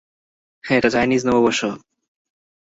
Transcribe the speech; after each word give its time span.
এটা 0.63 0.89
চাইনিজ 0.95 1.21
নববর্ষ! 1.27 1.61